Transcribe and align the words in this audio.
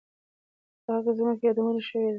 په 0.83 0.89
هغه 0.97 1.11
زمانه 1.17 1.35
کې 1.39 1.45
یې 1.45 1.51
یادونه 1.51 1.81
شوې 1.87 1.99
ده. 2.07 2.09